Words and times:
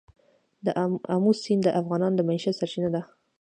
آمو 1.13 1.31
سیند 1.43 1.61
د 1.65 1.67
افغانانو 1.79 2.17
د 2.17 2.21
معیشت 2.27 2.55
سرچینه 2.59 2.89
ده. 2.95 3.01